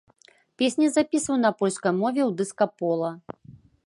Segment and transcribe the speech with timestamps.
[0.59, 3.11] Песні запісваў на польскай мове ў дыска-пола.